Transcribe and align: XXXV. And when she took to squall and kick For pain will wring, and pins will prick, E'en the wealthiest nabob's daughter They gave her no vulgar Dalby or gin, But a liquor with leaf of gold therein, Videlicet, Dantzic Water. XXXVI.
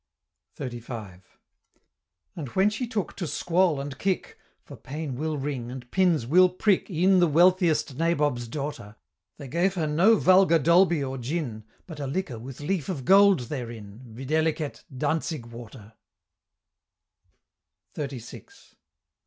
XXXV. 0.57 1.21
And 2.35 2.47
when 2.55 2.71
she 2.71 2.87
took 2.87 3.15
to 3.17 3.27
squall 3.27 3.79
and 3.79 3.99
kick 3.99 4.39
For 4.63 4.75
pain 4.75 5.13
will 5.13 5.37
wring, 5.37 5.69
and 5.69 5.91
pins 5.91 6.25
will 6.25 6.49
prick, 6.49 6.89
E'en 6.89 7.19
the 7.19 7.27
wealthiest 7.27 7.97
nabob's 7.97 8.47
daughter 8.47 8.95
They 9.37 9.47
gave 9.47 9.75
her 9.75 9.85
no 9.85 10.15
vulgar 10.15 10.57
Dalby 10.57 11.03
or 11.03 11.19
gin, 11.19 11.65
But 11.85 11.99
a 11.99 12.07
liquor 12.07 12.39
with 12.39 12.61
leaf 12.61 12.89
of 12.89 13.05
gold 13.05 13.41
therein, 13.41 14.01
Videlicet, 14.11 14.83
Dantzic 14.91 15.45
Water. 15.45 15.93
XXXVI. 17.95 18.73